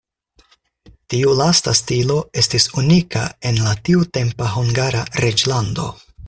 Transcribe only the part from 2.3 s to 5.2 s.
estis unika en la tiutempa Hungara